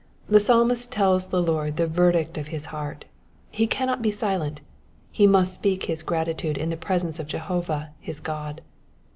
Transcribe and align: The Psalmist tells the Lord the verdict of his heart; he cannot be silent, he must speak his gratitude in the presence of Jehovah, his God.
The 0.27 0.39
Psalmist 0.39 0.91
tells 0.91 1.27
the 1.27 1.43
Lord 1.43 1.77
the 1.77 1.85
verdict 1.85 2.35
of 2.35 2.47
his 2.47 2.65
heart; 2.73 3.05
he 3.51 3.67
cannot 3.67 4.01
be 4.01 4.09
silent, 4.09 4.61
he 5.11 5.27
must 5.27 5.53
speak 5.53 5.83
his 5.83 6.01
gratitude 6.01 6.57
in 6.57 6.69
the 6.69 6.75
presence 6.75 7.19
of 7.19 7.27
Jehovah, 7.27 7.91
his 7.99 8.19
God. 8.19 8.61